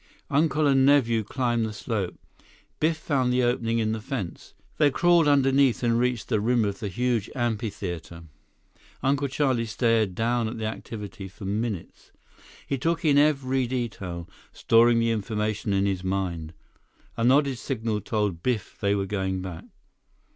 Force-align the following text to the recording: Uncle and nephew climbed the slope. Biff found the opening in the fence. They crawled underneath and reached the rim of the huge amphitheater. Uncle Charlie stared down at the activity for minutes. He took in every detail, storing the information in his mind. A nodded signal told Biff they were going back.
Uncle 0.31 0.65
and 0.65 0.83
nephew 0.83 1.23
climbed 1.23 1.63
the 1.63 1.71
slope. 1.71 2.17
Biff 2.79 2.97
found 2.97 3.31
the 3.31 3.43
opening 3.43 3.77
in 3.77 3.91
the 3.91 4.01
fence. 4.01 4.55
They 4.79 4.89
crawled 4.89 5.27
underneath 5.27 5.83
and 5.83 5.99
reached 5.99 6.27
the 6.27 6.39
rim 6.39 6.65
of 6.65 6.79
the 6.79 6.87
huge 6.87 7.29
amphitheater. 7.35 8.23
Uncle 9.03 9.27
Charlie 9.27 9.67
stared 9.67 10.15
down 10.15 10.47
at 10.47 10.57
the 10.57 10.65
activity 10.65 11.27
for 11.27 11.45
minutes. 11.45 12.11
He 12.65 12.79
took 12.79 13.05
in 13.05 13.19
every 13.19 13.67
detail, 13.67 14.27
storing 14.51 14.97
the 14.97 15.11
information 15.11 15.71
in 15.71 15.85
his 15.85 16.03
mind. 16.03 16.55
A 17.15 17.23
nodded 17.23 17.57
signal 17.59 18.01
told 18.01 18.41
Biff 18.41 18.79
they 18.79 18.95
were 18.95 19.05
going 19.05 19.43
back. 19.43 19.65